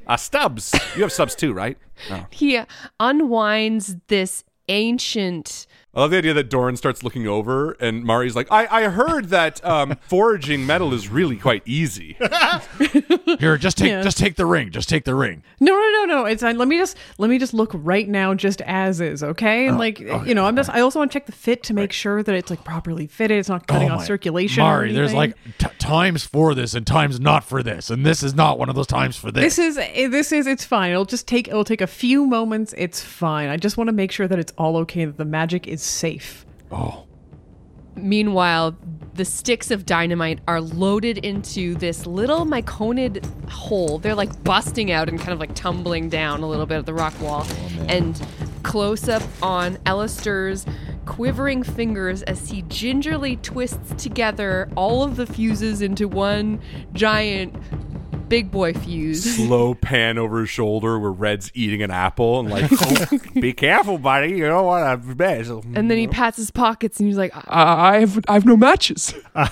[0.06, 0.74] Our stubs.
[0.96, 1.78] You have stubs too, right?
[2.10, 2.26] Oh.
[2.30, 2.60] he
[3.00, 5.66] unwinds this ancient.
[5.96, 9.28] I love the idea that Doran starts looking over and Mari's like, I, I heard
[9.28, 12.16] that um, foraging metal is really quite easy.
[13.38, 14.02] Here, just take Yeah.
[14.02, 14.70] just take the ring.
[14.70, 15.42] Just take the ring.
[15.60, 16.24] No, no, no, no.
[16.26, 16.58] It's fine.
[16.58, 19.66] Let me just let me just look right now, just as is, okay?
[19.66, 20.70] Oh, And like, you know, I'm just.
[20.70, 23.38] I also want to check the fit to make sure that it's like properly fitted.
[23.38, 24.62] It's not cutting Oh off my- circulation.
[24.62, 25.34] or Mari, there's anything.
[25.58, 28.68] like t- times for this and times not for this, and this is not one
[28.68, 29.56] of those times for this.
[29.56, 30.90] This is eh, this is it's fine.
[30.90, 32.74] It'll just take it'll take a few moments.
[32.76, 33.48] It's fine.
[33.48, 35.04] I just want to make sure that it's all okay.
[35.04, 36.46] That the magic is safe.
[36.70, 37.04] oh,
[37.96, 38.76] Meanwhile,
[39.14, 43.98] the sticks of dynamite are loaded into this little myconid hole.
[43.98, 46.94] They're like busting out and kind of like tumbling down a little bit of the
[46.94, 47.46] rock wall.
[47.48, 48.20] Oh, and
[48.64, 50.66] close up on Alistair's
[51.06, 56.60] quivering fingers as he gingerly twists together all of the fuses into one
[56.94, 57.54] giant
[58.28, 59.36] big boy fuse.
[59.36, 63.98] Slow pan over his shoulder where Red's eating an apple and like, "Oh, be careful,
[63.98, 64.30] buddy.
[64.30, 65.48] You don't want to mess.
[65.48, 66.12] And then he mm-hmm.
[66.12, 69.14] pats his pockets and he's like, I have I have no matches.
[69.34, 69.50] I,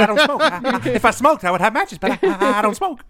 [0.00, 0.86] I don't smoke.
[0.86, 3.00] if I smoked, I would have matches, but I, I don't smoke.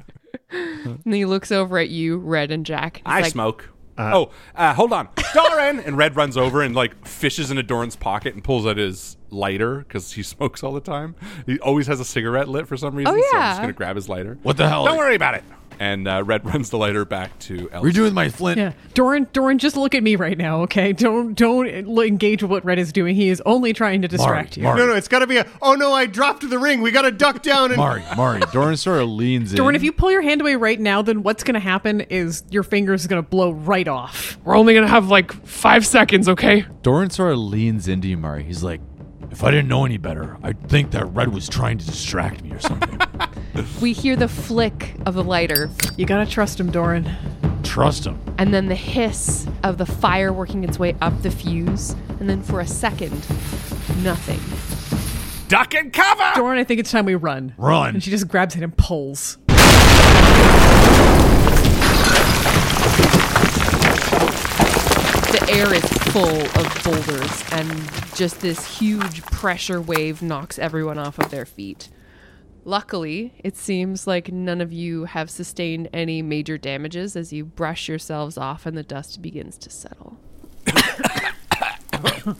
[0.50, 2.98] and then he looks over at you, Red and Jack.
[2.98, 3.68] He's I like, smoke.
[3.98, 5.80] Oh, uh, hold on, Doran!
[5.80, 9.78] and Red runs over and like fishes into Doran's pocket and pulls out his lighter
[9.78, 11.14] because he smokes all the time.
[11.46, 13.12] He always has a cigarette lit for some reason.
[13.12, 13.50] So I'm yeah.
[13.50, 14.38] just gonna grab his lighter.
[14.42, 14.84] What the hell?
[14.84, 15.44] Don't worry about it.
[15.78, 17.92] And uh, Red runs the lighter back to We're Elsa.
[17.92, 18.58] doing my flint.
[18.58, 20.92] Yeah, Doran, Doran, just look at me right now, okay?
[20.92, 23.14] Don't don't engage with what Red is doing.
[23.16, 24.62] He is only trying to distract you.
[24.64, 24.78] Mari.
[24.78, 25.46] No, no, it's got to be a.
[25.62, 26.80] Oh no, I dropped the ring.
[26.82, 27.76] We got to duck down and.
[27.76, 28.40] Mari, Mari.
[28.52, 29.56] Doran sort of leans in.
[29.56, 32.44] Doran, if you pull your hand away right now, then what's going to happen is
[32.50, 34.38] your fingers is going to blow right off.
[34.44, 36.66] We're only gonna have like five seconds, okay?
[36.82, 38.44] Doran sort of leans into you, Mari.
[38.44, 38.80] He's like,
[39.30, 42.52] if I didn't know any better, I'd think that Red was trying to distract me
[42.52, 43.00] or something.
[43.80, 47.10] we hear the flick of the lighter You got to trust him, Doran.
[47.62, 48.18] Trust him.
[48.38, 51.94] and then the hiss of the fire working its way up the fuse.
[52.20, 53.12] And then for a second,
[54.02, 54.40] nothing.
[55.48, 56.30] Duck and cover.
[56.34, 57.54] Doran, I think it's time we run.
[57.58, 57.94] Run.
[57.94, 59.38] And she just grabs it and pulls.
[65.32, 67.68] The air is full of boulders, and
[68.14, 71.88] just this huge pressure wave knocks everyone off of their feet.
[72.66, 77.88] Luckily, it seems like none of you have sustained any major damages as you brush
[77.88, 80.16] yourselves off and the dust begins to settle.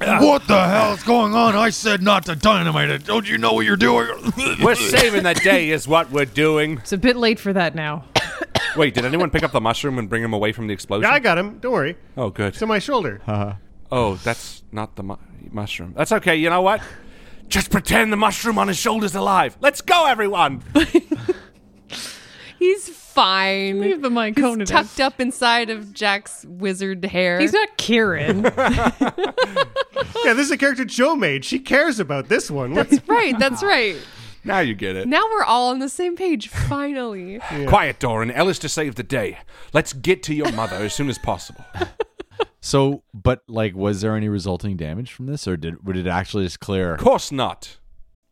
[0.00, 1.56] What the hell's going on?
[1.56, 3.04] I said not to dynamite it.
[3.04, 4.08] Don't you know what you're doing?
[4.62, 6.78] We're saving the day, is what we're doing.
[6.78, 8.04] It's a bit late for that now.
[8.76, 11.02] Wait, did anyone pick up the mushroom and bring him away from the explosion?
[11.10, 11.58] Yeah, I got him.
[11.58, 11.96] Don't worry.
[12.16, 12.48] oh, good.
[12.54, 13.20] It's on my shoulder.
[13.26, 13.54] Uh-huh.
[13.90, 15.16] Oh, that's not the mu-
[15.50, 15.94] mushroom.
[15.96, 16.36] That's okay.
[16.36, 16.80] You know what?
[17.48, 19.56] Just pretend the mushroom on his shoulder's alive.
[19.60, 20.62] Let's go, everyone.
[22.58, 23.80] He's fine.
[23.80, 27.38] Leave the mic He's tucked up inside of Jack's wizard hair.
[27.40, 28.42] He's not Kieran.
[30.24, 31.44] Yeah, this is a character Jo made.
[31.44, 32.72] She cares about this one.
[32.74, 33.96] That's right, that's right.
[34.44, 35.08] now you get it.
[35.08, 37.40] Now we're all on the same page, finally.
[37.66, 38.30] Quiet, Doran.
[38.30, 39.38] Ellis to save the day.
[39.72, 41.64] Let's get to your mother as soon as possible.
[42.60, 46.44] So, but like, was there any resulting damage from this, or did would it actually
[46.44, 46.94] just clear?
[46.94, 47.78] Of course not.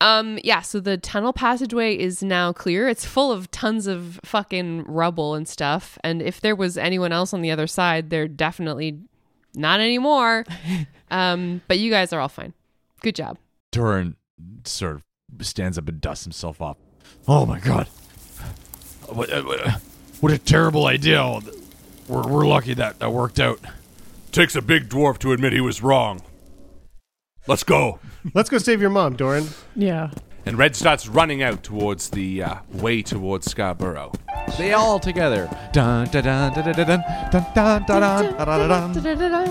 [0.01, 2.89] Um, yeah, so the tunnel passageway is now clear.
[2.89, 5.99] It's full of tons of fucking rubble and stuff.
[6.05, 8.99] And if there was anyone else on the other side, they're definitely
[9.55, 10.45] not anymore.
[11.11, 12.53] um, but you guys are all fine.
[13.01, 13.39] Good job.
[13.73, 14.17] Doran
[14.65, 16.77] sort of stands up and dusts himself off.
[17.27, 17.87] Oh my god.
[19.09, 19.81] What, uh, what,
[20.21, 21.41] what a terrible idea.
[22.07, 23.61] We're, we're lucky that that worked out.
[24.37, 26.21] Takes a big dwarf to admit he was wrong.
[27.47, 28.01] Let's go.
[28.35, 29.49] let's go save your mom, Doran.
[29.75, 30.11] yeah.
[30.45, 34.13] And Red starts running out towards the uh, way towards Scarborough.
[34.59, 35.49] They all together.
[35.73, 36.87] Dun dun dun dun dun dun
[37.33, 39.49] dun dun dun dun dun dun dun.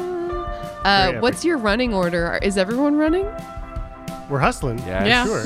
[0.85, 1.21] Uh, epic.
[1.23, 2.37] what's your running order?
[2.43, 3.25] Is everyone running?
[4.29, 4.77] We're hustling.
[4.85, 5.25] Yeah, yeah.
[5.25, 5.45] sure.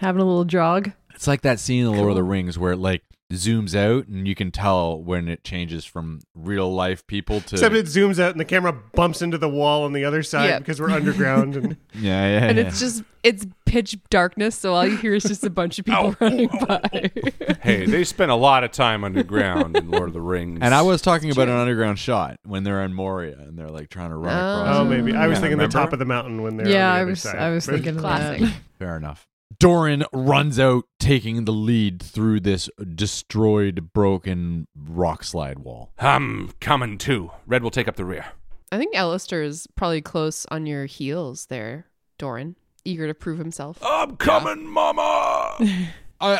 [0.00, 0.90] Having a little jog.
[1.14, 4.06] It's like that scene in The Lord of the Rings where it like zooms out
[4.08, 8.18] and you can tell when it changes from real life people to Except it zooms
[8.18, 10.58] out and the camera bumps into the wall on the other side Yeah.
[10.58, 11.56] because we're underground.
[11.56, 12.44] And yeah yeah.
[12.46, 12.64] And yeah.
[12.66, 16.06] it's just it's pitch darkness, so all you hear is just a bunch of people
[16.08, 16.16] oh.
[16.20, 17.10] running by.
[17.60, 20.60] Hey, they spent a lot of time underground in Lord of the Rings.
[20.62, 23.90] And I was talking about an underground shot when they're in Moria and they're like
[23.90, 24.60] trying to run Oh.
[24.62, 24.76] across.
[24.78, 26.94] oh, maybe I was Yeah, thinking the top of the mountain when they're yeah, on
[26.94, 27.36] the I other was side.
[27.38, 28.40] I was thinking Classic.
[28.40, 28.54] that.
[28.78, 29.28] Fair enough.
[29.58, 35.90] Doran runs out, taking the lead through this destroyed, broken rock slide wall.
[35.98, 37.30] I'm coming too.
[37.46, 38.26] Red will take up the rear.
[38.72, 41.86] I think Alistair is probably close on your heels there,
[42.18, 42.56] Doran.
[42.84, 43.78] Eager to prove himself.
[43.84, 45.56] I'm coming, Mama.
[45.60, 45.90] I,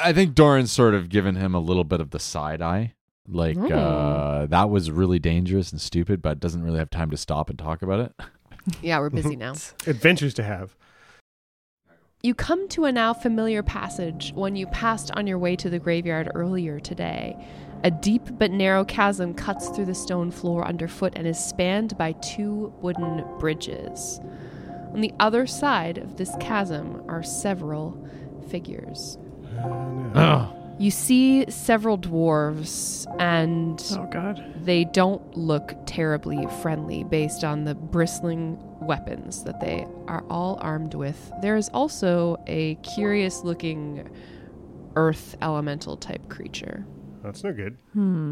[0.04, 2.94] I think Doran's sort of given him a little bit of the side eye.
[3.28, 3.68] Like Oh.
[3.74, 7.58] uh, that was really dangerous and stupid, but doesn't really have time to stop and
[7.58, 8.12] talk about it.
[8.82, 9.52] Yeah, we're busy now.
[9.86, 10.74] adventures to have.
[12.22, 15.78] You come to a now familiar passage when you passed on your way to the
[15.78, 17.34] graveyard earlier today.
[17.82, 22.12] A deep but narrow chasm cuts through the stone floor underfoot and is spanned by
[22.12, 24.20] two wooden bridges.
[24.92, 28.06] On the other side of this chasm are several
[28.50, 29.16] figures.
[30.14, 34.44] Oh, You see several dwarves, and Oh god.
[34.62, 38.58] they don't look terribly friendly based on the bristling
[38.90, 41.30] weapons that they are all armed with.
[41.42, 44.10] There is also a curious looking
[44.96, 46.84] earth elemental type creature.
[47.22, 47.76] That's no good.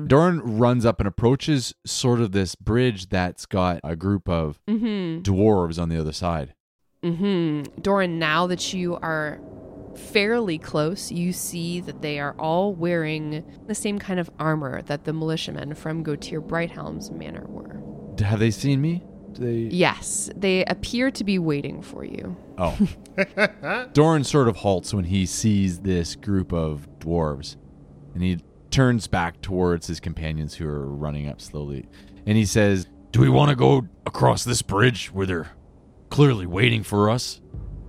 [0.08, 5.22] Doran runs up and approaches sort of this bridge that's got a group of Mm-hmm.
[5.22, 6.54] dwarves on the other side.
[7.04, 7.80] Mm-hmm.
[7.80, 9.38] Doran, now that you are
[9.94, 15.04] fairly close, you see that they are all wearing the same kind of armor that
[15.04, 17.80] the militiamen from Gautier Brighthelm's manor were.
[18.24, 19.04] Have they seen me?
[19.38, 19.74] Do they?
[19.74, 22.36] Yes, they appear to be waiting for you.
[22.58, 22.76] Oh.
[23.92, 27.56] Doran sort of halts when he sees this group of dwarves,
[28.14, 28.38] and he
[28.70, 31.86] turns back towards his companions who are running up slowly,
[32.26, 35.50] and he says, Do we want to go across this bridge where they're
[36.10, 37.40] clearly waiting for us?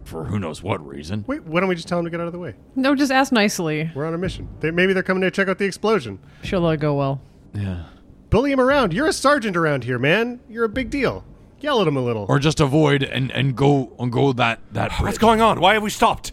[0.03, 1.23] For who knows what reason?
[1.27, 2.55] Wait, why don't we just tell them to get out of the way?
[2.75, 3.91] No, just ask nicely.
[3.93, 4.49] We're on a mission.
[4.59, 6.17] They, maybe they're coming to check out the explosion.
[6.43, 7.21] She'll let it go well.
[7.53, 7.83] "Yeah."
[8.31, 8.93] Bully him around.
[8.93, 10.39] You're a sergeant around here, man.
[10.47, 11.25] You're a big deal.
[11.61, 12.25] Yell at him a little.
[12.29, 15.01] Or just avoid and, and go and go that that bridge.
[15.01, 15.59] What's going on?
[15.59, 16.31] Why have we stopped?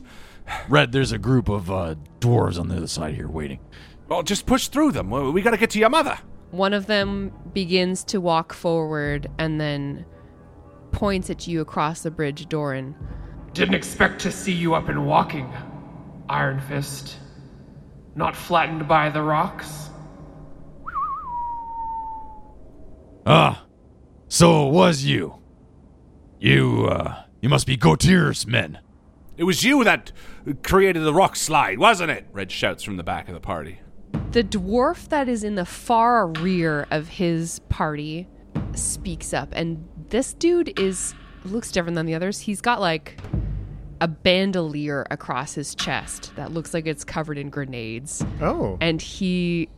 [0.69, 3.61] Red, there's a group of uh, dwarves on the other side here waiting.
[4.09, 5.11] Well, just push through them.
[5.11, 6.19] We we gotta get to your mother.
[6.51, 10.07] One of them begins to walk forward and then
[10.93, 12.95] points at you across the bridge, Doran.
[13.53, 15.53] Didn't expect to see you up and walking,
[16.29, 17.17] Iron Fist.
[18.15, 19.91] Not flattened by the rocks.
[23.27, 23.66] Ah,
[24.29, 25.37] so it was you.
[26.39, 28.79] You, uh, you must be Gautier's men.
[29.37, 30.13] It was you that
[30.63, 32.27] created the rock slide, wasn't it?
[32.33, 33.81] Red shouts from the back of the party.
[34.33, 38.29] The dwarf that is in the far rear of his party
[38.75, 42.41] speaks up, and this dude is looks different than the others.
[42.41, 43.21] He's got like
[44.01, 48.79] a bandolier across his chest that looks like it's covered in grenades, oh.
[48.81, 49.69] and he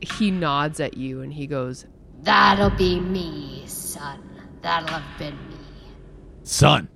[0.00, 1.86] he nods at you and he goes,
[2.24, 4.18] That'll be me, son.
[4.62, 5.56] That'll have been me.
[6.42, 6.88] Son,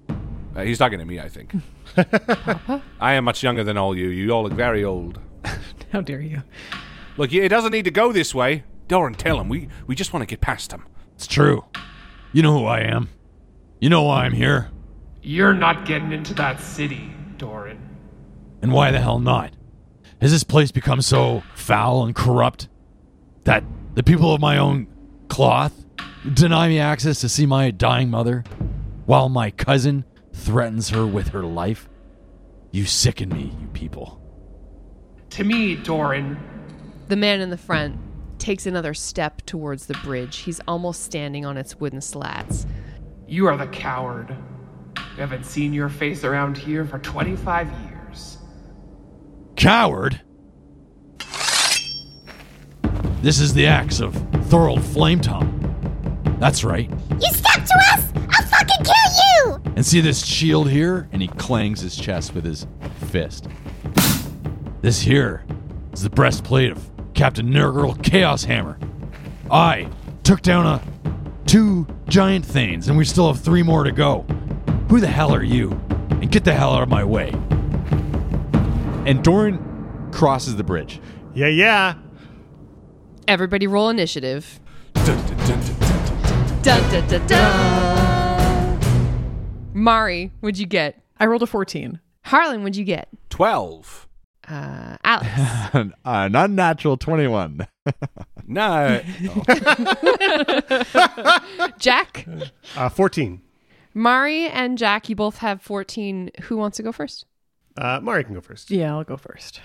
[0.57, 1.55] Uh, he's talking to me, I think.
[3.01, 4.09] I am much younger than all you.
[4.09, 5.21] You all look very old.
[5.93, 6.43] How dare you?
[7.17, 8.65] Look, it doesn't need to go this way.
[8.89, 9.49] Doran, tell him.
[9.49, 10.85] We, we just want to get past him.
[11.15, 11.65] it's true.
[12.33, 13.09] You know who I am.
[13.81, 14.71] You know why I'm here.
[15.23, 17.79] You're not getting into that city, Doran.
[18.63, 19.53] And why the hell not?
[20.21, 22.69] Has this place become so foul and corrupt
[23.45, 23.63] that
[23.95, 24.87] the people of my own
[25.29, 25.85] cloth
[26.35, 28.45] deny me access to see my dying mother
[29.07, 31.89] while my cousin threatens her with her life?
[32.71, 34.21] You sicken me, you people.
[35.31, 36.39] To me, Doran,
[37.09, 37.99] The man in the front
[38.39, 40.39] takes another step towards the bridge.
[40.39, 42.67] He's almost standing on its wooden slats.
[43.27, 44.37] you are the coward.
[45.15, 48.39] We haven't seen your face around here for 25 years.
[49.57, 50.21] Coward?
[53.21, 54.15] This is the axe of
[54.49, 56.39] Thorold Flametongue.
[56.39, 56.89] That's right.
[57.11, 59.73] You step to us, I'll fucking kill you!
[59.75, 61.09] And see this shield here?
[61.11, 62.67] And he clangs his chest with his
[63.11, 63.49] fist.
[64.83, 65.45] This here
[65.93, 68.79] is the breastplate of Captain Nurgle Chaos Hammer.
[69.51, 69.89] I
[70.23, 70.81] took down a
[71.45, 74.21] two giant thanes, and we still have three more to go.
[74.91, 75.73] Who the hell are you?
[76.11, 77.31] And get the hell out of my way.
[79.07, 81.01] And Doran crosses the bridge.
[81.35, 81.95] Yeah, yeah.
[83.29, 84.59] Everybody roll initiative.
[84.95, 86.63] Dun, dun, dun, dun, dun.
[86.63, 88.81] Dun, dun, dun, dun.
[89.75, 91.03] Mari, what'd you get?
[91.21, 92.01] I rolled a 14.
[92.25, 93.09] Harlan, what'd you get?
[93.29, 94.09] Twelve.
[94.49, 95.29] Uh, Alex.
[96.07, 97.69] An unnatural 21.
[98.51, 99.03] No.
[101.79, 102.27] Jack.
[102.75, 103.43] Uh, 14.
[103.93, 106.31] Mari and Jack, you both have 14.
[106.45, 107.27] Who wants to go first?
[107.77, 108.71] Uh, Mari can go first.
[108.71, 109.61] Yeah, I'll go first.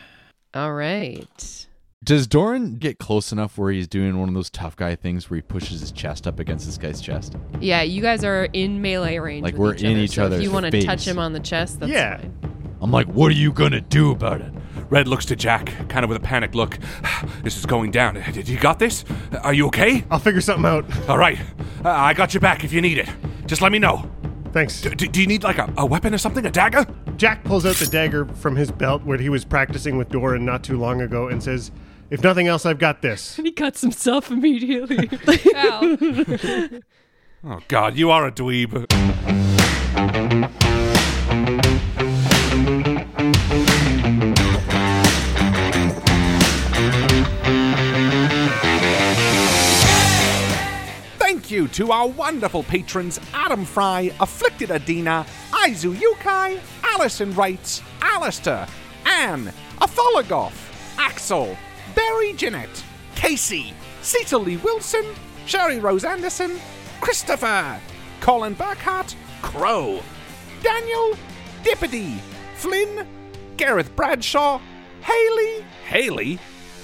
[0.53, 1.65] All right.
[2.03, 5.35] Does Doran get close enough where he's doing one of those tough guy things where
[5.37, 7.35] he pushes his chest up against this guy's chest?
[7.61, 9.43] Yeah, you guys are in melee range.
[9.43, 10.83] Like with we're each in other, each so If other's you want to face.
[10.85, 12.17] touch him on the chest, that's Yeah.
[12.17, 12.37] fine.
[12.81, 14.51] I'm like, what are you gonna do about it?
[14.89, 16.77] Red looks to Jack, kind of with a panicked look.
[17.43, 18.15] This is going down.
[18.33, 19.03] Did you got this?
[19.41, 20.03] Are you okay?
[20.09, 20.85] I'll figure something out.
[21.09, 21.37] All right.
[21.83, 23.09] Uh, I got your back if you need it.
[23.45, 24.09] Just let me know.
[24.53, 24.81] Thanks.
[24.81, 26.45] D- d- do you need like a, a weapon or something?
[26.45, 26.85] A dagger?
[27.17, 30.63] Jack pulls out the dagger from his belt where he was practicing with Doran not
[30.63, 31.71] too long ago and says,
[32.09, 33.35] If nothing else, I've got this.
[33.37, 35.09] He cuts himself immediately.
[35.55, 35.97] Ow.
[37.45, 38.87] Oh God, you are a dweeb.
[51.17, 58.67] Thank you to our wonderful patrons Adam Fry, Afflicted Adina, Izu Yukai, Alison Wrights, Alistair,
[59.05, 59.51] Anne,
[59.81, 61.57] Atholagoth, Axel,
[61.95, 62.83] Barry Jeanette,
[63.15, 65.05] Casey, Cecil Lee Wilson,
[65.45, 66.59] Sherry Rose Anderson,
[67.01, 67.79] Christopher,
[68.21, 70.01] Colin Burkhart, Crow,
[70.61, 71.17] Daniel,
[71.63, 72.17] Dippity,
[72.55, 73.07] Flynn,
[73.57, 74.59] Gareth Bradshaw,
[75.01, 76.39] Haley, Haley,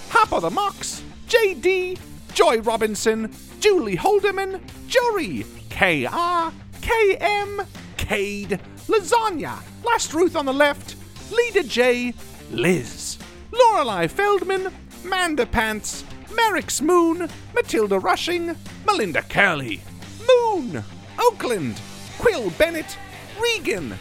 [0.09, 1.99] Hopper the Mox, JD,
[2.33, 6.51] Joy Robinson, Julie Holderman, Jory, KR,
[6.81, 7.65] KM,
[7.97, 10.95] Cade, Lasagna, Last Ruth on the left,
[11.31, 12.13] Leader J,
[12.51, 13.17] Liz,
[13.51, 14.71] Lorelei Feldman,
[15.03, 16.03] Manda Pants,
[16.35, 19.81] Merrick Moon, Matilda Rushing, Melinda Curley,
[20.27, 20.83] Moon,
[21.19, 21.79] Oakland,
[22.17, 22.97] Quill Bennett,
[23.41, 23.93] Regan,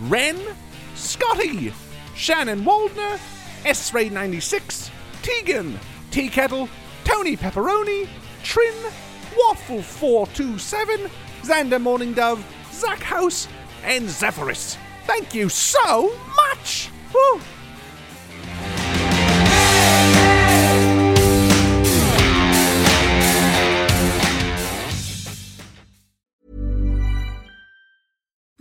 [0.00, 0.38] Wren,
[0.94, 1.72] Scotty,
[2.14, 3.18] Shannon Waldner,
[3.64, 4.90] S Ray 96,
[5.22, 5.78] Tegan,
[6.10, 6.68] Tea Kettle,
[7.04, 8.08] Tony Pepperoni,
[8.42, 8.74] Trin,
[9.36, 11.10] Waffle 427,
[11.42, 13.48] Xander Morning Dove, Zach House,
[13.84, 14.76] and Zephyrus.
[15.04, 16.90] Thank you so much!
[17.14, 17.40] Woo!